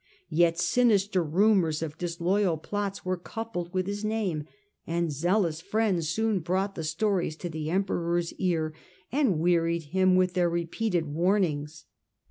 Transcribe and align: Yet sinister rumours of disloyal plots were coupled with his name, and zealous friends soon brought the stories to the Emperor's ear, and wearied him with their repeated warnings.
Yet 0.31 0.57
sinister 0.57 1.21
rumours 1.23 1.83
of 1.83 1.95
disloyal 1.99 2.57
plots 2.57 3.05
were 3.05 3.17
coupled 3.17 3.71
with 3.71 3.85
his 3.85 4.03
name, 4.03 4.45
and 4.87 5.11
zealous 5.11 5.61
friends 5.61 6.09
soon 6.09 6.39
brought 6.39 6.73
the 6.73 6.83
stories 6.83 7.35
to 7.35 7.49
the 7.51 7.69
Emperor's 7.69 8.33
ear, 8.39 8.73
and 9.11 9.37
wearied 9.37 9.83
him 9.93 10.15
with 10.15 10.33
their 10.33 10.49
repeated 10.49 11.05
warnings. 11.05 11.85